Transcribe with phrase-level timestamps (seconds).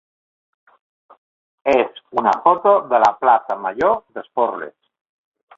[1.75, 4.77] és una foto de la plaça major d'Esporles.